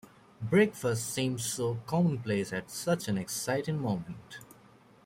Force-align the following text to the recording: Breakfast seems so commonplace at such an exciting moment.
Breakfast 0.41 1.11
seems 1.13 1.45
so 1.45 1.75
commonplace 1.85 2.51
at 2.51 2.71
such 2.71 3.07
an 3.07 3.19
exciting 3.19 3.79
moment. 3.79 4.39